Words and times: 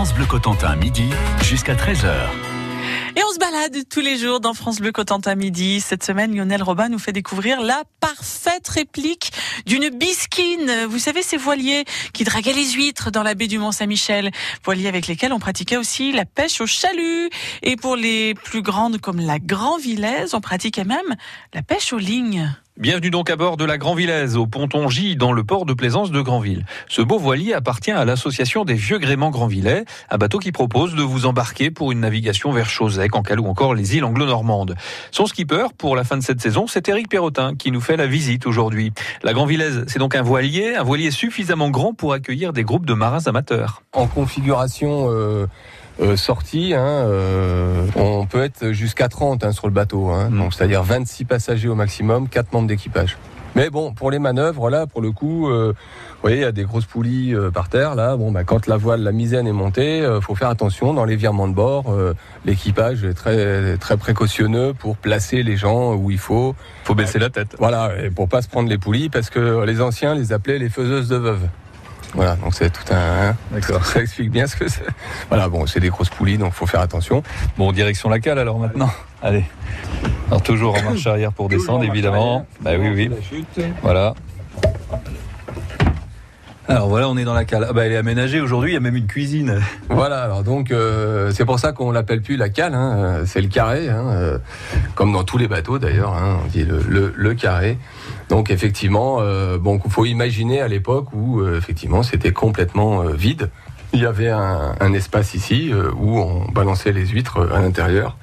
France 0.00 0.14
Bleu 0.14 0.24
Cotentin, 0.24 0.76
midi 0.76 1.10
jusqu'à 1.42 1.74
13h. 1.74 2.14
Et 3.16 3.22
on 3.22 3.34
se 3.34 3.38
balade 3.38 3.76
tous 3.90 4.00
les 4.00 4.16
jours 4.16 4.40
dans 4.40 4.54
France 4.54 4.80
Bleu 4.80 4.92
Cotentin 4.92 5.34
midi. 5.34 5.82
Cette 5.82 6.02
semaine, 6.02 6.34
Lionel 6.34 6.62
Robin 6.62 6.88
nous 6.88 6.98
fait 6.98 7.12
découvrir 7.12 7.60
la 7.60 7.82
parfaite 8.00 8.66
réplique 8.66 9.30
d'une 9.66 9.90
bisquine. 9.90 10.86
Vous 10.88 10.98
savez, 10.98 11.22
ces 11.22 11.36
voiliers 11.36 11.84
qui 12.14 12.24
draguaient 12.24 12.54
les 12.54 12.70
huîtres 12.70 13.10
dans 13.10 13.22
la 13.22 13.34
baie 13.34 13.46
du 13.46 13.58
Mont-Saint-Michel. 13.58 14.30
Voiliers 14.64 14.88
avec 14.88 15.06
lesquels 15.06 15.34
on 15.34 15.38
pratiquait 15.38 15.76
aussi 15.76 16.12
la 16.12 16.24
pêche 16.24 16.62
au 16.62 16.66
chalut. 16.66 17.28
Et 17.60 17.76
pour 17.76 17.94
les 17.94 18.32
plus 18.32 18.62
grandes 18.62 19.02
comme 19.02 19.20
la 19.20 19.38
Grand 19.38 19.76
Villaise, 19.76 20.32
on 20.32 20.40
pratiquait 20.40 20.84
même 20.84 21.14
la 21.52 21.60
pêche 21.60 21.92
aux 21.92 21.98
lignes. 21.98 22.50
Bienvenue 22.80 23.10
donc 23.10 23.28
à 23.28 23.36
bord 23.36 23.58
de 23.58 23.66
la 23.66 23.76
Grand 23.76 23.92
Villaise, 23.92 24.38
au 24.38 24.46
ponton 24.46 24.88
J, 24.88 25.14
dans 25.14 25.32
le 25.32 25.44
port 25.44 25.66
de 25.66 25.74
plaisance 25.74 26.10
de 26.10 26.22
Granville. 26.22 26.64
Ce 26.88 27.02
beau 27.02 27.18
voilier 27.18 27.52
appartient 27.52 27.90
à 27.90 28.06
l'association 28.06 28.64
des 28.64 28.72
Vieux 28.72 28.96
Gréments 28.96 29.28
Grandvillais, 29.28 29.84
un 30.08 30.16
bateau 30.16 30.38
qui 30.38 30.50
propose 30.50 30.94
de 30.94 31.02
vous 31.02 31.26
embarquer 31.26 31.70
pour 31.70 31.92
une 31.92 32.00
navigation 32.00 32.52
vers 32.52 32.70
Chauset, 32.70 33.10
Cancale 33.10 33.38
ou 33.38 33.48
encore 33.48 33.74
les 33.74 33.96
îles 33.96 34.04
anglo-normandes. 34.04 34.76
Son 35.10 35.26
skipper, 35.26 35.66
pour 35.76 35.94
la 35.94 36.04
fin 36.04 36.16
de 36.16 36.22
cette 36.22 36.40
saison, 36.40 36.66
c'est 36.66 36.88
Éric 36.88 37.10
Perrotin, 37.10 37.54
qui 37.54 37.70
nous 37.70 37.82
fait 37.82 37.98
la 37.98 38.06
visite 38.06 38.46
aujourd'hui. 38.46 38.94
La 39.22 39.34
Grand 39.34 39.44
Villaise, 39.44 39.84
c'est 39.86 39.98
donc 39.98 40.14
un 40.14 40.22
voilier, 40.22 40.76
un 40.76 40.82
voilier 40.82 41.10
suffisamment 41.10 41.68
grand 41.68 41.92
pour 41.92 42.14
accueillir 42.14 42.54
des 42.54 42.64
groupes 42.64 42.86
de 42.86 42.94
marins 42.94 43.26
amateurs. 43.26 43.82
En 43.92 44.06
configuration 44.06 45.10
euh, 45.10 45.46
euh, 46.00 46.16
sortie, 46.16 46.74
hein, 46.74 46.84
euh, 46.84 47.86
on 47.94 48.26
peut 48.26 48.42
être 48.42 48.72
jusqu'à 48.72 49.08
30 49.08 49.44
hein, 49.44 49.52
sur 49.52 49.66
le 49.66 49.72
bateau, 49.72 50.08
hein, 50.08 50.30
Mm. 50.30 50.38
donc 50.38 50.54
c'est-à-dire 50.54 50.82
26 50.82 51.24
passagers 51.24 51.68
au 51.68 51.74
maximum, 51.74 52.28
4 52.28 52.52
membres 52.52 52.68
d'équipage. 52.68 53.16
Mais 53.56 53.68
bon, 53.68 53.92
pour 53.92 54.12
les 54.12 54.20
manœuvres, 54.20 54.70
là, 54.70 54.86
pour 54.86 55.02
le 55.02 55.10
coup, 55.10 55.50
euh, 55.50 55.72
vous 55.74 56.18
voyez, 56.22 56.36
il 56.36 56.42
y 56.42 56.44
a 56.44 56.52
des 56.52 56.62
grosses 56.62 56.84
poulies 56.84 57.34
par 57.52 57.68
terre. 57.68 57.96
Là, 57.96 58.16
bon, 58.16 58.30
bah, 58.30 58.44
quand 58.44 58.68
la 58.68 58.76
voile, 58.76 59.02
la 59.02 59.10
misaine 59.10 59.48
est 59.48 59.52
montée, 59.52 60.08
faut 60.22 60.36
faire 60.36 60.50
attention 60.50 60.94
dans 60.94 61.04
les 61.04 61.16
virements 61.16 61.48
de 61.48 61.54
bord. 61.54 61.92
L'équipage 62.44 63.02
est 63.02 63.14
très 63.14 63.76
très 63.78 63.96
précautionneux 63.96 64.72
pour 64.72 64.96
placer 64.96 65.42
les 65.42 65.56
gens 65.56 65.94
où 65.94 66.12
il 66.12 66.18
faut. 66.18 66.54
Faut 66.84 66.94
baisser 66.94 67.18
la 67.18 67.28
tête. 67.28 67.56
Voilà, 67.58 67.90
et 68.00 68.10
pour 68.10 68.28
pas 68.28 68.40
se 68.40 68.48
prendre 68.48 68.68
les 68.68 68.78
poulies, 68.78 69.08
parce 69.08 69.30
que 69.30 69.64
les 69.64 69.80
anciens 69.80 70.14
les 70.14 70.32
appelaient 70.32 70.60
les 70.60 70.70
faiseuses 70.70 71.08
de 71.08 71.16
veuves. 71.16 71.48
Voilà, 72.14 72.34
donc 72.36 72.54
c'est 72.54 72.70
tout 72.70 72.92
un. 72.92 73.28
hein, 73.30 73.36
D'accord. 73.52 73.84
ça 73.86 74.00
explique 74.00 74.30
bien 74.30 74.46
ce 74.46 74.56
que 74.56 74.68
c'est. 74.68 74.84
Voilà, 75.28 75.48
bon, 75.48 75.66
c'est 75.66 75.80
des 75.80 75.90
grosses 75.90 76.08
poulies, 76.10 76.38
donc 76.38 76.52
faut 76.52 76.66
faire 76.66 76.80
attention. 76.80 77.22
Bon, 77.56 77.70
direction 77.72 78.08
la 78.08 78.18
cale 78.18 78.38
alors 78.38 78.58
maintenant. 78.58 78.90
Allez. 79.22 79.44
Alors 80.28 80.42
toujours 80.42 80.76
en 80.76 80.82
marche 80.82 81.06
arrière 81.06 81.32
pour 81.32 81.48
descendre, 81.48 81.84
évidemment. 81.84 82.46
Bah 82.60 82.72
oui, 82.78 83.10
oui. 83.52 83.62
Voilà. 83.82 84.14
Alors 86.68 86.88
voilà, 86.88 87.08
on 87.08 87.16
est 87.16 87.24
dans 87.24 87.34
la 87.34 87.44
cale. 87.44 87.66
Ah 87.68 87.72
bah 87.72 87.84
elle 87.86 87.92
est 87.92 87.96
aménagée 87.96 88.40
aujourd'hui, 88.40 88.70
il 88.70 88.74
y 88.74 88.76
a 88.76 88.80
même 88.80 88.94
une 88.96 89.06
cuisine. 89.08 89.60
Voilà, 89.88 90.22
alors 90.22 90.44
donc 90.44 90.70
euh, 90.70 91.32
c'est 91.34 91.44
pour 91.44 91.58
ça 91.58 91.72
qu'on 91.72 91.90
l'appelle 91.90 92.22
plus 92.22 92.36
la 92.36 92.48
cale, 92.48 92.74
hein, 92.74 93.22
c'est 93.26 93.40
le 93.40 93.48
carré, 93.48 93.88
hein, 93.88 94.04
euh, 94.10 94.38
comme 94.94 95.12
dans 95.12 95.24
tous 95.24 95.36
les 95.36 95.48
bateaux 95.48 95.78
d'ailleurs, 95.80 96.14
hein, 96.14 96.38
on 96.44 96.48
dit 96.48 96.64
le, 96.64 96.80
le, 96.88 97.12
le 97.16 97.34
carré. 97.34 97.76
Donc 98.30 98.50
effectivement, 98.50 99.18
euh, 99.20 99.58
bon, 99.58 99.80
il 99.84 99.90
faut 99.90 100.06
imaginer 100.06 100.60
à 100.60 100.68
l'époque 100.68 101.08
où 101.12 101.40
euh, 101.40 101.58
effectivement 101.58 102.02
c'était 102.02 102.32
complètement 102.32 103.02
euh, 103.02 103.12
vide. 103.12 103.50
Il 103.92 104.00
y 104.00 104.06
avait 104.06 104.30
un, 104.30 104.76
un 104.78 104.92
espace 104.92 105.34
ici 105.34 105.70
euh, 105.72 105.90
où 105.98 106.16
on 106.20 106.44
balançait 106.52 106.92
les 106.92 107.06
huîtres 107.06 107.48
à 107.52 107.60
l'intérieur, 107.60 108.16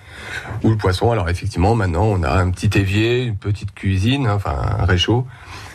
ou 0.64 0.70
le 0.70 0.78
poisson. 0.78 1.12
Alors 1.12 1.28
effectivement, 1.30 1.76
maintenant 1.76 2.06
on 2.06 2.24
a 2.24 2.32
un 2.42 2.50
petit 2.52 2.70
évier, 2.80 3.24
une 3.26 3.36
petite 3.36 3.74
cuisine, 3.76 4.28
hein, 4.28 4.36
enfin 4.36 4.56
un 4.80 4.86
réchaud, 4.86 5.28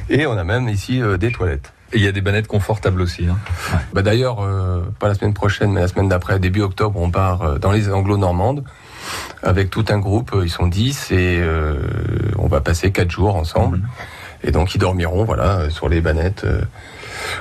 et 0.08 0.26
on 0.26 0.32
a 0.38 0.44
même 0.44 0.66
ici 0.70 1.00
des 1.20 1.30
toilettes. 1.30 1.74
Et 1.92 1.98
il 1.98 2.02
y 2.02 2.08
a 2.08 2.12
des 2.12 2.22
bannettes 2.22 2.46
confortables 2.48 3.02
aussi. 3.02 3.26
hein. 3.26 3.36
Bah 3.92 4.00
d'ailleurs, 4.00 4.38
pas 4.98 5.08
la 5.08 5.14
semaine 5.14 5.34
prochaine, 5.34 5.72
mais 5.72 5.80
la 5.82 5.88
semaine 5.88 6.08
d'après, 6.08 6.38
début 6.38 6.62
octobre, 6.62 6.98
on 6.98 7.10
part 7.10 7.60
dans 7.60 7.70
les 7.70 7.92
Anglo-Normandes 7.92 8.64
avec 9.42 9.68
tout 9.68 9.84
un 9.90 9.98
groupe. 9.98 10.34
Ils 10.42 10.48
sont 10.48 10.68
10 10.68 11.10
et 11.12 11.42
on 12.38 12.46
va 12.46 12.62
passer 12.62 12.92
quatre 12.92 13.10
jours 13.10 13.36
ensemble. 13.36 13.76
Mhm. 13.76 13.84
Et 14.44 14.50
donc 14.50 14.74
ils 14.74 14.78
dormiront, 14.78 15.24
voilà, 15.24 15.70
sur 15.70 15.88
les 15.88 16.00
bannettes 16.00 16.44
euh, 16.44 16.60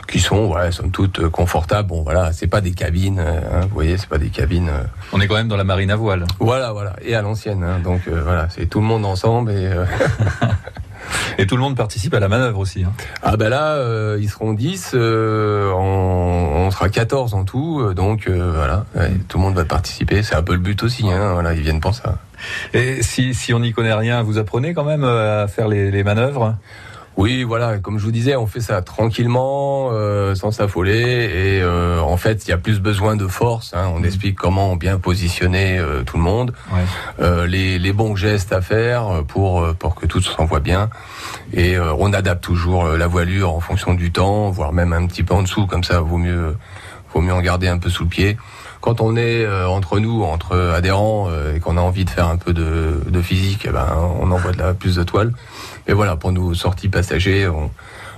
qui 0.08 0.20
sont, 0.20 0.46
ouais, 0.48 0.72
somme 0.72 0.92
toute 0.92 1.20
euh, 1.20 1.30
confortables. 1.30 1.88
Bon, 1.90 2.04
voilà, 2.04 2.32
c'est 2.34 2.48
pas 2.48 2.62
des 2.62 2.72
cabines, 2.72 3.20
euh, 3.20 3.40
hein, 3.54 3.62
vous 3.62 3.74
voyez, 3.74 3.98
c'est 3.98 4.10
pas 4.10 4.18
des 4.20 4.30
cabines. 4.30 4.70
euh, 4.70 4.84
On 5.14 5.20
est 5.22 5.28
quand 5.28 5.36
même 5.36 5.48
dans 5.48 5.58
la 5.58 5.64
marine 5.64 5.92
à 5.92 5.96
voile. 5.96 6.26
voilà, 6.40 6.72
voilà, 6.72 6.94
et 7.04 7.16
à 7.16 7.22
l'ancienne. 7.22 7.64
hein, 7.64 7.80
donc 7.84 8.02
euh, 8.08 8.22
voilà, 8.24 8.48
c'est 8.50 8.68
tout 8.68 8.80
le 8.80 8.86
monde 8.86 9.06
ensemble 9.06 9.52
et. 9.52 9.70
Et 11.38 11.48
tout 11.48 11.56
le 11.56 11.62
monde 11.62 11.76
participe 11.76 12.14
à 12.14 12.20
la 12.20 12.28
manœuvre 12.30 12.60
aussi. 12.60 12.84
hein. 12.84 12.94
Ah 13.24 13.36
ben 13.36 13.50
là, 13.50 13.74
euh, 13.74 14.18
ils 14.22 14.30
seront 14.30 14.54
10, 14.54 14.92
euh, 14.94 15.70
on, 15.74 16.68
on 16.68 16.72
sera 16.72 16.90
14 16.90 17.34
en 17.34 17.44
tout, 17.44 17.94
donc 17.94 18.28
euh, 18.28 18.52
voilà, 18.56 18.86
ouais, 18.96 19.12
tout 19.28 19.38
le 19.38 19.44
monde 19.44 19.56
va 19.56 19.66
participer, 19.66 20.24
c'est 20.24 20.36
un 20.36 20.44
peu 20.44 20.54
le 20.54 20.60
but 20.60 20.82
aussi, 20.84 21.10
hein, 21.10 21.34
voilà, 21.34 21.54
ils 21.54 21.62
viennent 21.62 21.80
pour 21.82 21.96
ça. 21.96 22.18
Et 22.74 23.02
si, 23.02 23.34
si 23.34 23.54
on 23.54 23.60
n'y 23.60 23.74
connaît 23.74 23.94
rien, 23.94 24.22
vous 24.22 24.38
apprenez 24.38 24.74
quand 24.74 24.84
même 24.86 25.04
à 25.04 25.48
faire 25.48 25.68
les, 25.68 25.92
les 25.92 26.04
manœuvres? 26.04 26.56
Oui, 27.18 27.44
voilà, 27.44 27.78
comme 27.78 28.00
je 28.00 28.06
vous 28.06 28.12
disais, 28.12 28.36
on 28.36 28.48
fait 28.48 28.62
ça 28.62 28.82
tranquillement, 28.82 29.90
euh, 29.92 30.34
sans 30.34 30.52
s'affoler, 30.52 30.94
et 31.02 31.62
euh, 31.62 32.00
en 32.00 32.16
fait, 32.18 32.46
il 32.48 32.50
y 32.50 32.54
a 32.54 32.58
plus 32.58 32.80
besoin 32.80 33.16
de 33.18 33.28
force, 33.28 33.74
hein, 33.76 33.92
on 33.94 34.02
explique 34.04 34.36
comment 34.38 34.76
bien 34.78 34.98
positionner 34.98 35.78
euh, 35.78 36.04
tout 36.04 36.18
le 36.18 36.24
monde, 36.24 36.54
Ouais. 36.74 36.80
euh, 37.20 37.46
les, 37.48 37.80
les 37.80 37.94
bons 37.94 38.16
gestes 38.16 38.54
à 38.54 38.62
faire 38.62 39.24
pour, 39.28 39.62
euh, 39.62 39.74
pour 39.74 39.94
que 39.96 40.06
tout 40.06 40.22
s'envoie 40.22 40.62
bien. 40.62 40.90
Et 41.54 41.76
euh, 41.78 41.94
on 42.00 42.14
adapte 42.14 42.44
toujours 42.44 42.86
euh, 42.86 42.98
la 42.98 43.08
voilure 43.08 43.54
en 43.54 43.60
fonction 43.60 43.94
du 43.94 44.12
temps, 44.12 44.50
voire 44.50 44.72
même 44.72 44.94
un 44.94 45.06
petit 45.06 45.24
peu 45.24 45.34
en 45.34 45.42
dessous, 45.44 45.68
comme 45.68 45.84
ça 45.84 46.00
vaut 46.00 46.18
mieux, 46.18 46.56
vaut 47.14 47.22
mieux 47.22 47.34
en 47.34 47.42
garder 47.42 47.68
un 47.68 47.78
peu 47.78 47.90
sous 47.90 48.04
le 48.04 48.10
pied. 48.10 48.38
Quand 48.82 49.00
on 49.00 49.16
est 49.16 49.46
euh, 49.46 49.68
entre 49.70 50.00
nous, 50.00 50.24
entre 50.24 50.58
adhérents, 50.58 51.28
euh, 51.30 51.56
et 51.56 51.60
qu'on 51.60 51.78
a 51.78 51.82
envie 51.82 52.04
de 52.04 52.10
faire 52.10 52.28
un 52.28 52.38
peu 52.38 52.52
de, 52.52 53.22
physique, 53.22 53.66
eh 53.68 53.70
ben, 53.70 53.88
on 54.20 54.32
envoie 54.32 54.52
de 54.52 54.58
la, 54.58 54.74
plus 54.74 54.96
de 54.96 55.04
toile. 55.04 55.32
Mais 55.88 55.94
voilà, 55.94 56.16
pour 56.16 56.32
nos 56.32 56.56
sorties 56.56 56.90
passagers, 56.90 57.48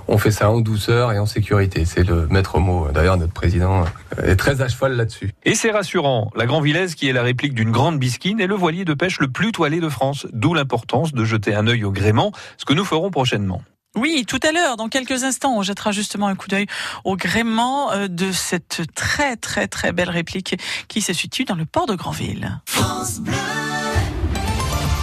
on, 0.08 0.18
fait 0.18 0.30
ça 0.30 0.50
en 0.50 0.60
douceur 0.60 1.12
et 1.12 1.18
en 1.18 1.26
sécurité. 1.26 1.84
C'est 1.84 2.04
le 2.04 2.26
maître 2.28 2.58
mot. 2.58 2.88
D'ailleurs, 2.92 3.18
notre 3.18 3.34
président 3.34 3.84
euh, 4.18 4.32
est 4.32 4.36
très 4.36 4.62
à 4.62 4.68
cheval 4.68 4.96
là-dessus. 4.96 5.34
Et 5.44 5.54
c'est 5.54 5.70
rassurant, 5.70 6.30
la 6.34 6.46
Grand 6.46 6.62
Villaise, 6.62 6.94
qui 6.94 7.08
est 7.10 7.12
la 7.12 7.22
réplique 7.22 7.54
d'une 7.54 7.70
grande 7.70 7.98
bisquine, 7.98 8.40
est 8.40 8.46
le 8.46 8.54
voilier 8.54 8.86
de 8.86 8.94
pêche 8.94 9.20
le 9.20 9.28
plus 9.28 9.52
toilé 9.52 9.80
de 9.80 9.88
France, 9.90 10.26
d'où 10.32 10.54
l'importance 10.54 11.12
de 11.12 11.24
jeter 11.24 11.54
un 11.54 11.66
œil 11.66 11.84
au 11.84 11.90
gréement, 11.90 12.32
ce 12.56 12.64
que 12.64 12.72
nous 12.72 12.84
ferons 12.86 13.10
prochainement. 13.10 13.60
Oui, 13.96 14.24
tout 14.26 14.40
à 14.42 14.52
l'heure, 14.52 14.76
dans 14.76 14.88
quelques 14.88 15.24
instants, 15.24 15.56
on 15.56 15.62
jettera 15.62 15.92
justement 15.92 16.26
un 16.26 16.34
coup 16.34 16.48
d'œil 16.48 16.66
au 17.04 17.16
gréement 17.16 17.92
euh, 17.92 18.08
de 18.08 18.32
cette 18.32 18.82
très 18.94 19.36
très 19.36 19.68
très 19.68 19.92
belle 19.92 20.10
réplique 20.10 20.56
qui 20.88 21.00
se 21.00 21.12
situe 21.12 21.44
dans 21.44 21.54
le 21.54 21.64
port 21.64 21.86
de 21.86 21.94
Granville. 21.94 22.60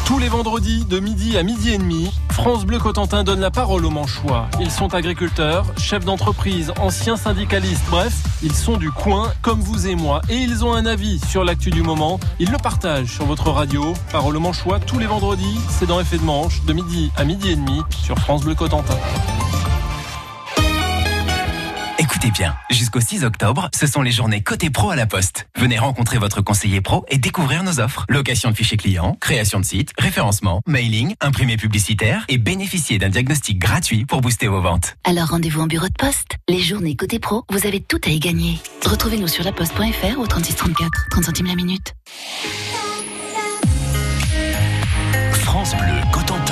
Tous 0.06 0.20
les 0.20 0.28
vendredis, 0.28 0.86
de 0.86 1.00
midi 1.00 1.38
à 1.38 1.44
midi 1.44 1.72
et 1.72 1.78
demi, 1.78 2.12
France 2.32 2.66
Bleu 2.66 2.80
Cotentin 2.80 3.24
donne 3.24 3.40
la 3.40 3.52
parole 3.52 3.86
aux 3.86 3.90
Manchois. 3.90 4.48
Ils 4.60 4.72
sont 4.72 4.94
agriculteurs, 4.94 5.66
chefs 5.78 6.04
d'entreprise, 6.04 6.74
anciens 6.80 7.16
syndicalistes, 7.16 7.86
bref, 7.90 8.14
ils 8.44 8.54
sont 8.54 8.78
du 8.78 8.92
coin, 8.92 9.32
comme 9.42 9.62
vous 9.62 9.88
et 9.88 9.96
moi, 9.96 10.22
et 10.30 10.36
ils 10.36 10.66
ont 10.66 10.74
un 10.74 10.86
avis 10.86 11.20
sur 11.30 11.44
l'actu 11.46 11.70
du 11.70 11.82
moment. 11.82 12.20
Ils 12.40 12.52
le 12.52 12.58
partagent 12.58 13.14
sur 13.14 13.26
votre 13.26 13.50
radio. 13.52 13.94
Parole 14.12 14.36
aux 14.36 14.42
Manchois, 14.42 14.80
tous 14.80 15.00
les 15.00 15.08
vendredis, 15.08 15.60
c'est 15.70 15.88
dans 15.88 16.00
Effet 16.00 16.18
de 16.18 16.24
Manche, 16.26 16.64
de 16.66 16.74
midi 16.74 17.12
à 17.16 17.24
midi 17.24 17.52
et 17.52 17.56
demi, 17.56 17.82
sur 18.04 18.18
France 18.18 18.44
Bleu 18.44 18.56
Cotentin. 18.56 18.98
Écoutez 22.24 22.40
bien, 22.40 22.56
jusqu'au 22.70 23.02
6 23.02 23.24
octobre, 23.24 23.68
ce 23.74 23.88
sont 23.88 24.04
les 24.04 24.12
journées 24.12 24.44
côté 24.44 24.70
pro 24.70 24.92
à 24.92 24.96
la 24.96 25.08
Poste. 25.08 25.48
Venez 25.58 25.80
rencontrer 25.80 26.20
votre 26.20 26.40
conseiller 26.42 26.80
pro 26.80 27.04
et 27.08 27.18
découvrir 27.18 27.64
nos 27.64 27.80
offres. 27.80 28.06
Location 28.10 28.52
de 28.52 28.56
fichiers 28.56 28.78
clients, 28.78 29.18
création 29.20 29.60
de 29.60 29.66
site, 29.66 29.92
référencement, 29.98 30.62
mailing, 30.68 31.16
imprimé 31.20 31.58
publicitaire 31.58 32.24
et 32.30 32.38
bénéficier 32.38 33.00
d'un 33.00 33.10
diagnostic 33.10 33.58
gratuit 33.58 34.06
pour 34.06 34.22
booster 34.22 34.48
vos 34.48 34.62
ventes. 34.62 34.98
Alors 35.04 35.30
rendez-vous 35.30 35.62
en 35.62 35.66
bureau 35.66 35.88
de 35.88 35.96
poste. 35.98 36.38
Les 36.48 36.60
journées 36.60 36.96
côté 36.96 37.18
pro, 37.18 37.44
vous 37.50 37.66
avez 37.66 37.80
tout 37.80 38.02
à 38.06 38.12
y 38.12 38.20
gagner. 38.20 38.60
Retrouvez-nous 38.86 39.28
sur 39.28 39.44
laposte.fr 39.44 40.20
ou 40.20 40.28
3634, 40.28 41.08
30 41.10 41.24
centimes 41.24 41.48
la 41.48 41.56
minute. 41.56 41.96
France 45.32 45.76
Bleu 45.76 46.02
Cotentin. 46.12 46.51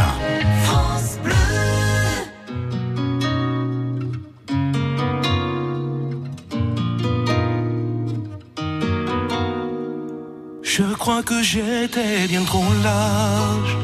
Crois 11.00 11.24
que 11.24 11.42
j'étais 11.42 12.28
bien 12.28 12.44
trop 12.44 12.72
large 12.84 13.78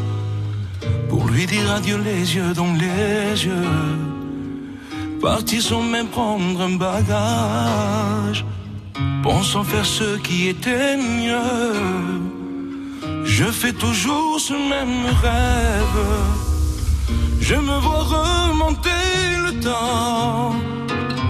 pour 1.09 1.23
lui 1.29 1.45
dire 1.45 1.71
adieu 1.71 1.97
les 1.97 2.35
yeux 2.35 2.53
dans 2.53 2.73
les 2.73 3.45
yeux. 3.45 3.71
Partir 5.21 5.61
sans 5.61 5.81
même 5.81 6.07
prendre 6.07 6.59
un 6.61 6.75
bagage, 6.75 8.45
pensant 9.23 9.63
faire 9.63 9.85
ce 9.85 10.17
qui 10.17 10.49
était 10.49 10.97
mieux. 10.97 11.73
Je 13.23 13.45
fais 13.45 13.73
toujours 13.73 14.39
ce 14.39 14.53
même 14.73 15.05
rêve. 15.23 16.01
Je 17.39 17.55
me 17.55 17.77
vois 17.85 18.03
remonter 18.17 19.07
le 19.45 19.51
temps, 19.67 20.53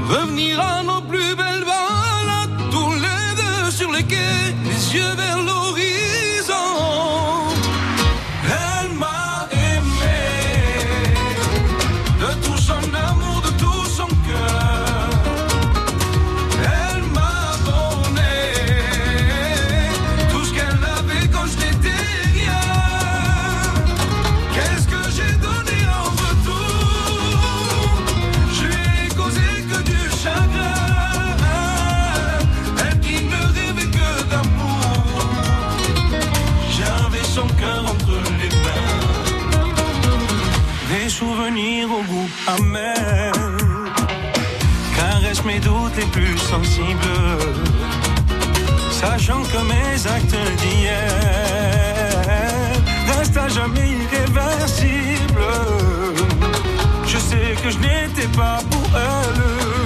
revenir 0.09 0.59
à 0.59 0.83
nos 0.83 1.01
plus 1.01 1.31
belles 1.41 1.65
balades 1.73 2.57
tous 2.71 2.93
les 3.05 3.25
deux 3.39 3.55
naviguer 3.95 4.55
les 4.63 4.95
yeux 4.95 5.15
vers 5.15 5.37
l'horizon. 5.37 5.64
Sachant 49.05 49.43
que 49.43 49.59
mes 49.71 50.07
actes 50.07 50.35
d'hier 50.59 51.11
restent 53.07 53.37
à 53.37 53.47
jamais 53.47 53.89
irréversibles. 54.03 55.51
Je 57.05 57.17
sais 57.17 57.55
que 57.61 57.69
je 57.69 57.77
n'étais 57.77 58.27
pas 58.35 58.59
pour 58.71 58.89
elle. 58.97 59.84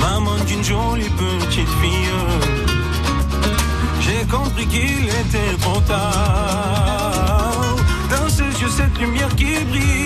Maman 0.00 0.36
d'une 0.46 0.64
jolie 0.64 1.10
petite 1.10 1.68
fille. 1.80 2.08
J'ai 4.00 4.26
compris 4.26 4.66
qu'il 4.66 5.08
était 5.08 5.56
trop. 5.60 5.80
Dans 8.10 8.28
ses 8.28 8.60
yeux, 8.60 8.70
cette 8.70 8.98
lumière 8.98 9.34
qui 9.36 9.64
brille. 9.64 9.99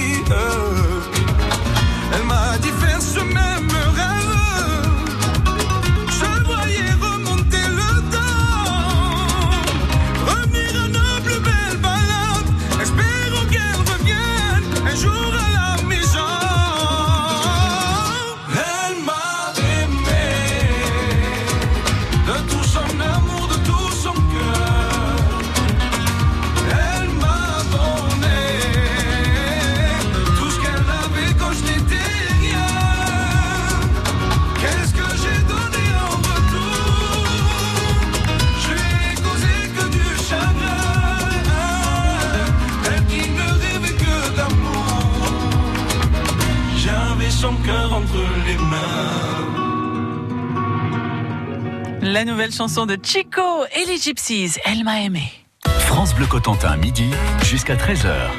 La 52.14 52.24
nouvelle 52.24 52.52
chanson 52.52 52.86
de 52.86 52.96
Chico 53.02 53.40
et 53.74 53.86
les 53.86 53.96
Gypsies, 53.96 54.60
Elle 54.64 54.84
m'a 54.84 55.00
aimé. 55.00 55.32
France 55.66 56.14
Bleu 56.14 56.26
Cotentin, 56.26 56.76
midi 56.76 57.10
jusqu'à 57.42 57.74
13h. 57.74 58.30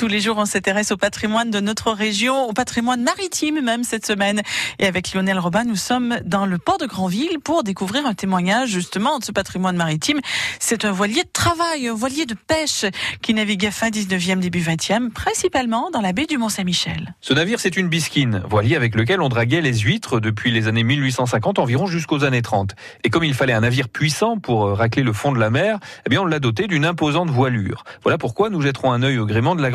Tous 0.00 0.08
les 0.08 0.20
jours, 0.20 0.38
on 0.38 0.46
s'intéresse 0.46 0.92
au 0.92 0.96
patrimoine 0.96 1.50
de 1.50 1.60
notre 1.60 1.92
région, 1.92 2.48
au 2.48 2.54
patrimoine 2.54 3.02
maritime 3.02 3.60
même 3.60 3.84
cette 3.84 4.06
semaine. 4.06 4.40
Et 4.78 4.86
avec 4.86 5.12
Lionel 5.12 5.38
Robin, 5.38 5.64
nous 5.64 5.76
sommes 5.76 6.16
dans 6.24 6.46
le 6.46 6.56
port 6.56 6.78
de 6.78 6.86
Granville 6.86 7.38
pour 7.44 7.64
découvrir 7.64 8.06
un 8.06 8.14
témoignage 8.14 8.70
justement 8.70 9.18
de 9.18 9.24
ce 9.24 9.30
patrimoine 9.30 9.76
maritime. 9.76 10.20
C'est 10.58 10.86
un 10.86 10.90
voilier 10.90 11.22
de 11.24 11.28
travail, 11.30 11.86
un 11.86 11.92
voilier 11.92 12.24
de 12.24 12.32
pêche 12.32 12.86
qui 13.20 13.34
naviguait 13.34 13.70
fin 13.70 13.90
19e, 13.90 14.38
début 14.38 14.62
20e, 14.62 15.10
principalement 15.10 15.90
dans 15.90 16.00
la 16.00 16.14
baie 16.14 16.24
du 16.24 16.38
Mont-Saint-Michel. 16.38 17.14
Ce 17.20 17.34
navire, 17.34 17.60
c'est 17.60 17.76
une 17.76 17.88
bisquine, 17.88 18.42
voilier 18.48 18.76
avec 18.76 18.94
lequel 18.94 19.20
on 19.20 19.28
draguait 19.28 19.60
les 19.60 19.80
huîtres 19.80 20.18
depuis 20.18 20.50
les 20.50 20.66
années 20.66 20.82
1850 20.82 21.58
environ 21.58 21.86
jusqu'aux 21.86 22.24
années 22.24 22.40
30. 22.40 22.74
Et 23.04 23.10
comme 23.10 23.24
il 23.24 23.34
fallait 23.34 23.52
un 23.52 23.60
navire 23.60 23.90
puissant 23.90 24.38
pour 24.38 24.64
euh, 24.64 24.72
racler 24.72 25.02
le 25.02 25.12
fond 25.12 25.30
de 25.30 25.38
la 25.38 25.50
mer, 25.50 25.78
eh 26.06 26.08
bien 26.08 26.22
on 26.22 26.26
l'a 26.26 26.38
doté 26.38 26.68
d'une 26.68 26.86
imposante 26.86 27.28
voilure. 27.28 27.84
Voilà 28.02 28.16
pourquoi 28.16 28.48
nous 28.48 28.62
jetterons 28.62 28.92
un 28.92 29.02
œil 29.02 29.18
au 29.18 29.26
gréement 29.26 29.54
de 29.54 29.60
la 29.60 29.68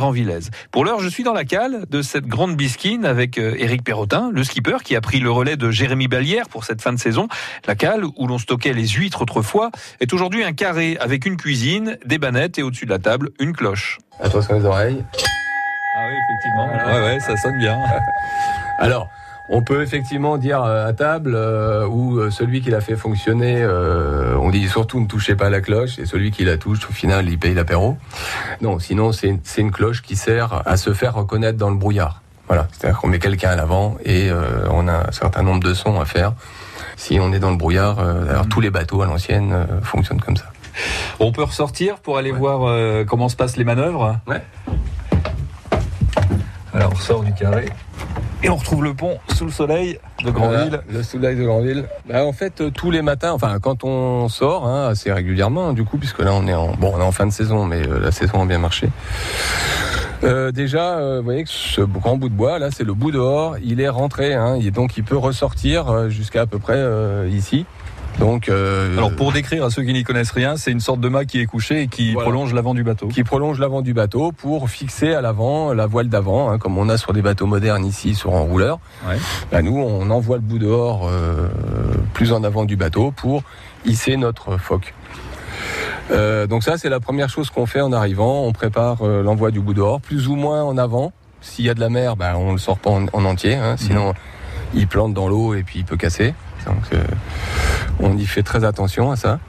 Pour 0.71 0.85
l'heure, 0.85 0.99
je 1.01 1.09
suis 1.09 1.23
dans 1.23 1.33
la 1.33 1.43
cale 1.43 1.85
de 1.89 2.01
cette 2.01 2.25
grande 2.25 2.55
bisquine 2.55 3.05
avec 3.05 3.37
euh, 3.37 3.55
Éric 3.57 3.83
Perrotin, 3.83 4.31
le 4.31 4.43
skipper 4.43 4.77
qui 4.83 4.95
a 4.95 5.01
pris 5.01 5.19
le 5.19 5.29
relais 5.29 5.57
de 5.57 5.71
Jérémy 5.71 6.07
Ballière 6.07 6.47
pour 6.47 6.63
cette 6.63 6.81
fin 6.81 6.93
de 6.93 6.99
saison. 6.99 7.27
La 7.67 7.75
cale 7.75 8.03
où 8.05 8.27
l'on 8.27 8.37
stockait 8.37 8.73
les 8.73 8.87
huîtres 8.87 9.21
autrefois 9.21 9.71
est 9.99 10.13
aujourd'hui 10.13 10.43
un 10.43 10.53
carré 10.53 10.97
avec 11.01 11.25
une 11.25 11.37
cuisine, 11.37 11.97
des 12.05 12.17
bannettes 12.17 12.57
et 12.59 12.63
au-dessus 12.63 12.85
de 12.85 12.91
la 12.91 12.99
table, 12.99 13.31
une 13.39 13.53
cloche. 13.53 13.99
Attention 14.21 14.57
aux 14.57 14.65
oreilles. 14.65 15.03
Ah 15.97 16.07
oui, 16.07 16.15
effectivement. 16.29 16.67
Ouais, 16.67 17.05
ouais, 17.05 17.19
ça 17.19 17.35
sonne 17.37 17.57
bien. 17.57 17.77
Alors, 18.79 19.09
on 19.49 19.61
peut 19.61 19.81
effectivement 19.81 20.37
dire 20.37 20.63
euh, 20.63 20.87
à 20.87 20.93
table 20.93 21.33
euh, 21.35 21.85
où 21.87 22.17
euh, 22.17 22.31
celui 22.31 22.61
qui 22.61 22.69
l'a 22.69 22.81
fait 22.81 22.95
fonctionner, 22.95 23.61
euh, 23.61 24.35
on 24.39 24.49
dit 24.49 24.67
surtout 24.67 24.99
ne 24.99 25.07
touchez 25.07 25.35
pas 25.35 25.47
à 25.47 25.49
la 25.49 25.61
cloche, 25.61 25.99
et 25.99 26.05
celui 26.05 26.31
qui 26.31 26.43
la 26.45 26.57
touche, 26.57 26.79
au 26.89 26.93
final, 26.93 27.29
il 27.29 27.37
paye 27.37 27.53
l'apéro. 27.53 27.97
Non, 28.61 28.79
sinon 28.79 29.11
c'est 29.11 29.39
une 29.57 29.71
cloche 29.71 30.01
qui 30.01 30.15
sert 30.15 30.61
à 30.65 30.77
se 30.77 30.93
faire 30.93 31.13
reconnaître 31.13 31.57
dans 31.57 31.69
le 31.69 31.77
brouillard. 31.77 32.21
Voilà, 32.47 32.67
c'est-à-dire 32.71 32.99
qu'on 32.99 33.07
met 33.07 33.19
quelqu'un 33.19 33.49
à 33.49 33.55
l'avant 33.55 33.97
et 34.03 34.29
euh, 34.29 34.67
on 34.69 34.87
a 34.87 35.07
un 35.07 35.11
certain 35.11 35.41
nombre 35.41 35.63
de 35.63 35.73
sons 35.73 35.99
à 35.99 36.05
faire. 36.05 36.33
Si 36.95 37.19
on 37.19 37.33
est 37.33 37.39
dans 37.39 37.51
le 37.51 37.57
brouillard, 37.57 37.99
alors 37.99 38.47
tous 38.47 38.61
les 38.61 38.69
bateaux 38.69 39.01
à 39.01 39.05
l'ancienne 39.05 39.67
fonctionnent 39.83 40.21
comme 40.21 40.37
ça. 40.37 40.45
On 41.19 41.31
peut 41.31 41.43
ressortir 41.43 41.97
pour 41.97 42.17
aller 42.17 42.31
voir 42.31 43.05
comment 43.05 43.27
se 43.27 43.35
passent 43.35 43.57
les 43.57 43.63
manœuvres? 43.65 44.17
Ouais. 44.27 44.41
Alors 46.73 46.91
on 46.93 46.95
sort 46.95 47.23
du 47.23 47.33
carré 47.33 47.65
et 48.45 48.49
on 48.49 48.57
retrouve 48.57 48.83
le 48.83 48.93
pont 48.93 49.17
sous 49.33 49.45
le 49.45 49.51
soleil 49.51 49.97
de 50.23 50.29
Grandville. 50.29 50.79
Le 50.87 51.01
soleil 51.01 51.35
de 51.35 51.43
Grandville. 51.43 51.85
Bah, 52.07 52.23
en 52.25 52.31
fait, 52.31 52.61
euh, 52.61 52.69
tous 52.69 52.91
les 52.91 53.01
matins, 53.01 53.31
enfin 53.31 53.57
quand 53.59 53.83
on 53.83 54.29
sort, 54.29 54.67
hein, 54.67 54.87
assez 54.87 55.11
régulièrement, 55.11 55.73
du 55.73 55.83
coup, 55.83 55.97
puisque 55.97 56.19
là 56.19 56.31
on 56.31 56.45
est 56.45 56.53
en 56.53 56.73
bon, 56.73 56.93
on 56.95 57.11
fin 57.11 57.25
de 57.25 57.31
saison, 57.31 57.65
mais 57.65 57.87
euh, 57.87 57.99
la 57.99 58.11
saison 58.11 58.43
a 58.43 58.45
bien 58.45 58.59
marché. 58.59 58.89
Euh, 60.23 60.51
déjà, 60.51 61.17
vous 61.17 61.23
voyez 61.23 61.43
que 61.43 61.49
ce 61.49 61.81
grand 61.81 62.17
bout 62.17 62.29
de 62.29 62.35
bois, 62.35 62.59
là, 62.59 62.69
c'est 62.71 62.83
le 62.83 62.93
bout 62.93 63.11
dehors. 63.11 63.57
Il 63.63 63.81
est 63.81 63.89
rentré, 63.89 64.35
hein, 64.35 64.59
donc 64.71 64.95
il 64.95 65.03
peut 65.03 65.17
ressortir 65.17 66.09
jusqu'à 66.09 66.41
à 66.41 66.45
peu 66.45 66.59
près 66.59 66.79
ici. 67.29 67.65
Donc, 68.19 68.47
euh, 68.47 68.97
Alors 68.97 69.13
pour 69.15 69.31
décrire 69.33 69.65
à 69.65 69.69
ceux 69.69 69.83
qui 69.83 69.91
n'y 69.91 70.03
connaissent 70.03 70.31
rien, 70.31 70.55
c'est 70.55 70.71
une 70.71 70.79
sorte 70.79 70.99
de 71.01 71.09
mât 71.09 71.25
qui 71.25 71.39
est 71.41 71.45
couché 71.45 71.81
et 71.81 71.87
qui 71.87 72.13
Voilà. 72.13 72.29
prolonge 72.29 72.53
l'avant 72.53 72.73
du 72.73 72.83
bateau. 72.83 73.07
qui 73.07 73.23
prolonge 73.23 73.59
l'avant 73.59 73.81
du 73.81 73.93
bateau 73.93 74.31
pour 74.31 74.69
fixer 74.69 75.13
à 75.13 75.21
l'avant 75.21 75.73
la 75.73 75.85
voile 75.85 76.07
d'avant, 76.07 76.49
hein, 76.49 76.57
comme 76.57 76.77
on 76.77 76.87
a 76.89 76.97
sur 76.97 77.11
des 77.13 77.21
bateaux 77.21 77.45
modernes 77.45 77.85
ici 77.85 78.15
sur 78.15 78.33
enrouleur. 78.33 78.79
Ouais. 79.07 79.17
Bah, 79.51 79.61
nous, 79.61 79.77
on 79.77 80.09
envoie 80.11 80.37
le 80.37 80.41
bout 80.43 80.59
dehors 80.59 81.07
euh, 81.09 81.49
plus 82.13 82.31
en 82.31 82.43
avant 82.43 82.63
du 82.65 82.77
bateau 82.77 83.11
pour 83.11 83.43
hisser 83.85 84.15
notre 84.17 84.57
phoque. 84.57 84.93
Euh, 86.11 86.47
donc 86.47 86.63
ça, 86.63 86.77
c'est 86.77 86.89
la 86.89 86.99
première 86.99 87.29
chose 87.29 87.49
qu'on 87.49 87.65
fait 87.65 87.81
en 87.81 87.91
arrivant. 87.91 88.43
On 88.43 88.51
prépare 88.53 88.97
euh, 89.01 89.23
l'envoi 89.23 89.51
du 89.51 89.59
bout 89.59 89.73
dehors, 89.73 89.99
plus 89.99 90.27
ou 90.27 90.35
moins 90.35 90.63
en 90.63 90.77
avant. 90.77 91.11
S'il 91.41 91.65
y 91.65 91.69
a 91.69 91.73
de 91.73 91.79
la 91.79 91.89
mer, 91.89 92.15
bah, 92.15 92.33
on 92.37 92.53
le 92.53 92.57
sort 92.57 92.77
pas 92.79 92.89
en, 92.91 93.05
en 93.11 93.25
entier, 93.25 93.55
hein, 93.55 93.75
sinon 93.77 94.13
il 94.73 94.87
plante 94.87 95.13
dans 95.13 95.27
l'eau 95.27 95.53
et 95.53 95.63
puis 95.63 95.79
il 95.79 95.85
peut 95.85 95.97
casser. 95.97 96.33
Donc 96.65 96.83
euh, 96.93 97.03
on 97.99 98.17
y 98.17 98.25
fait 98.25 98.43
très 98.43 98.63
attention 98.63 99.11
à 99.11 99.15
ça. 99.15 99.39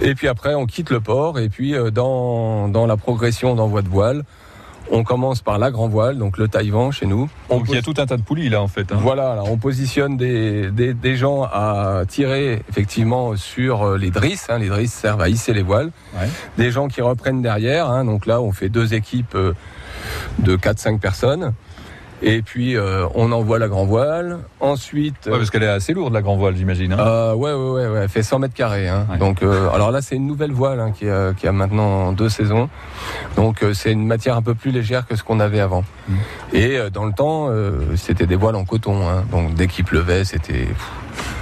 Et 0.00 0.14
puis 0.14 0.28
après, 0.28 0.54
on 0.54 0.66
quitte 0.66 0.90
le 0.90 1.00
port 1.00 1.38
et 1.38 1.48
puis 1.48 1.74
euh, 1.74 1.90
dans, 1.90 2.68
dans 2.68 2.86
la 2.86 2.96
progression 2.96 3.54
d'envoi 3.54 3.82
de 3.82 3.88
voile, 3.88 4.22
on 4.90 5.04
commence 5.04 5.40
par 5.40 5.58
la 5.58 5.70
grand 5.70 5.88
voile, 5.88 6.18
donc 6.18 6.36
le 6.38 6.48
taïwan 6.48 6.90
chez 6.92 7.06
nous. 7.06 7.28
On 7.48 7.58
Donc 7.58 7.68
il 7.68 7.74
y 7.74 7.78
a 7.78 7.82
tout 7.82 7.94
un 7.98 8.06
tas 8.06 8.16
de 8.16 8.22
poulies 8.22 8.48
là 8.48 8.60
en 8.60 8.68
fait. 8.68 8.90
hein. 8.92 8.96
Voilà, 8.98 9.32
alors 9.32 9.50
on 9.50 9.56
positionne 9.56 10.16
des, 10.16 10.70
des, 10.70 10.92
des 10.92 11.16
gens 11.16 11.44
à 11.44 12.02
tirer 12.08 12.62
effectivement 12.68 13.36
sur 13.36 13.82
euh, 13.82 13.96
les 13.98 14.10
drisses. 14.10 14.46
hein. 14.50 14.58
les 14.58 14.68
drisses 14.68 14.92
servent 14.92 15.22
à 15.22 15.28
hisser 15.28 15.52
les 15.54 15.62
voiles. 15.62 15.90
Ouais. 16.18 16.28
Des 16.58 16.70
gens 16.70 16.88
qui 16.88 17.00
reprennent 17.00 17.42
derrière. 17.42 17.88
hein. 17.88 18.04
donc 18.04 18.26
là, 18.26 18.40
on 18.40 18.52
fait 18.52 18.68
deux 18.68 18.92
équipes 18.94 19.36
de 20.40 20.56
4-5 20.56 20.98
personnes. 20.98 21.52
Et 22.24 22.40
puis 22.42 22.76
euh, 22.76 23.06
on 23.14 23.32
envoie 23.32 23.58
la 23.58 23.68
grand 23.68 23.84
voile. 23.84 24.38
Ensuite, 24.60 25.26
Ouais, 25.26 25.32
parce 25.38 25.50
qu'elle 25.50 25.64
est 25.64 25.68
assez 25.68 25.92
lourde 25.92 26.12
la 26.12 26.22
grand 26.22 26.36
voile 26.36 26.54
j'imagine. 26.56 26.92
hein. 26.92 26.98
euh, 27.00 27.34
ouais, 27.34 27.52
ouais, 27.52 27.70
ouais, 27.70 27.88
ouais, 27.88 28.00
elle 28.04 28.08
fait 28.08 28.22
100 28.22 28.38
mètres 28.38 28.54
carrés. 28.54 28.88
Hein. 28.88 29.06
Ouais. 29.10 29.18
Donc, 29.18 29.42
euh, 29.42 29.68
alors 29.70 29.90
là, 29.90 30.00
c'est 30.02 30.14
une 30.14 30.26
nouvelle 30.26 30.52
voile 30.52 30.78
hein, 30.80 30.92
qui, 30.92 31.08
a, 31.08 31.32
qui 31.32 31.48
a 31.48 31.52
maintenant 31.52 32.12
deux 32.12 32.28
saisons. 32.28 32.68
Donc, 33.36 33.64
c'est 33.74 33.90
une 33.92 34.06
matière 34.06 34.36
un 34.36 34.42
peu 34.42 34.54
plus 34.54 34.70
légère 34.70 35.06
que 35.06 35.16
ce 35.16 35.24
qu'on 35.24 35.40
avait 35.40 35.60
avant. 35.60 35.84
Mm. 36.08 36.14
Et 36.52 36.78
dans 36.92 37.04
le 37.06 37.12
temps, 37.12 37.48
c'était 37.96 38.26
des 38.26 38.36
voiles 38.36 38.56
en 38.56 38.64
coton. 38.64 39.00
Donc, 39.30 39.54
dès 39.54 39.66
qu'il 39.66 39.84
pleuvait, 39.84 40.24
c'était, 40.24 40.68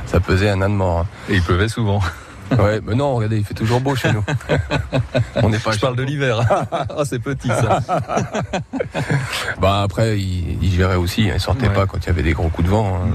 ça 0.07 0.21
pesait 0.21 0.49
un 0.49 0.63
âne 0.63 0.75
mort. 0.75 1.05
Et 1.29 1.35
il 1.35 1.43
pleuvait 1.43 1.69
souvent. 1.69 2.01
Hein. 2.51 2.57
Ouais, 2.59 2.81
mais 2.85 2.95
non, 2.95 3.15
regardez, 3.15 3.39
il 3.39 3.45
fait 3.45 3.55
toujours 3.55 3.81
beau 3.81 3.95
chez 3.95 4.13
nous. 4.13 4.25
On 5.43 5.49
n'est 5.49 5.59
pas. 5.59 5.73
Je 5.73 5.81
parle 5.81 5.97
de 5.97 6.03
l'hiver. 6.03 6.41
Ah, 6.73 6.87
c'est 7.05 7.19
petit 7.19 7.49
ça. 7.49 7.81
Bah 9.61 9.83
après, 9.83 10.19
il, 10.19 10.59
il 10.63 10.71
gérait 10.73 10.97
aussi. 10.97 11.29
hein. 11.31 11.35
Il 11.35 11.41
sortait 11.41 11.69
Ouais. 11.69 11.75
pas 11.75 11.87
quand 11.87 11.99
il 11.99 12.07
y 12.07 12.11
avait 12.11 12.23
des 12.23 12.33
gros 12.33 12.49
coups 12.49 12.67
de 12.67 12.73
vent. 12.73 12.97
hein. 13.05 13.11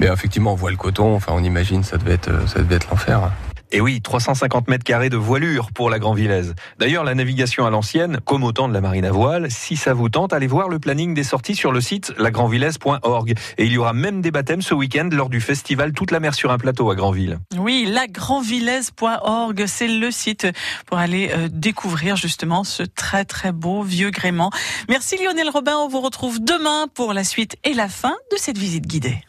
Mais 0.00 0.06
effectivement, 0.06 0.52
on 0.52 0.56
voit 0.56 0.70
le 0.70 0.76
coton. 0.76 1.14
Enfin, 1.16 1.32
on 1.34 1.42
imagine, 1.42 1.82
ça 1.82 1.96
devait 1.96 2.14
être, 2.14 2.48
ça 2.48 2.60
devait 2.60 2.76
être 2.76 2.88
l'enfer. 2.90 3.30
Et 3.70 3.80
oui, 3.80 4.00
350 4.00 4.68
mètres 4.68 4.84
carrés 4.84 5.10
de 5.10 5.16
voilure 5.16 5.72
pour 5.72 5.90
la 5.90 5.98
Grand 5.98 6.14
Villaise. 6.14 6.54
D'ailleurs, 6.78 7.04
la 7.04 7.14
navigation 7.14 7.66
à 7.66 7.70
l'ancienne, 7.70 8.18
comme 8.24 8.42
au 8.42 8.52
temps 8.52 8.68
de 8.68 8.72
la 8.72 8.80
marine 8.80 9.04
à 9.04 9.10
voile, 9.10 9.50
si 9.50 9.76
ça 9.76 9.92
vous 9.92 10.08
tente, 10.08 10.32
allez 10.32 10.46
voir 10.46 10.68
le 10.68 10.78
planning 10.78 11.12
des 11.12 11.24
sorties 11.24 11.54
sur 11.54 11.70
le 11.70 11.80
site 11.80 12.14
lagrandvillaise.org. 12.18 13.34
Et 13.58 13.64
il 13.64 13.72
y 13.72 13.78
aura 13.78 13.92
même 13.92 14.22
des 14.22 14.30
baptêmes 14.30 14.62
ce 14.62 14.72
week-end 14.72 15.08
lors 15.12 15.28
du 15.28 15.40
festival 15.40 15.92
Toute 15.92 16.10
la 16.10 16.20
mer 16.20 16.34
sur 16.34 16.50
un 16.50 16.58
plateau 16.58 16.90
à 16.90 16.94
Grandville. 16.94 17.38
Oui, 17.58 17.86
lagrandvillaise.org, 17.90 19.64
c'est 19.66 19.88
le 19.88 20.10
site 20.10 20.46
pour 20.86 20.98
aller 20.98 21.30
euh, 21.32 21.48
découvrir 21.50 22.16
justement 22.16 22.64
ce 22.64 22.82
très 22.82 23.24
très 23.24 23.52
beau 23.52 23.82
vieux 23.82 24.10
gréement. 24.10 24.50
Merci 24.88 25.16
Lionel 25.22 25.50
Robin, 25.50 25.76
on 25.76 25.88
vous 25.88 26.00
retrouve 26.00 26.42
demain 26.42 26.86
pour 26.94 27.12
la 27.12 27.24
suite 27.24 27.56
et 27.64 27.74
la 27.74 27.88
fin 27.88 28.16
de 28.32 28.36
cette 28.38 28.58
visite 28.58 28.86
guidée. 28.86 29.22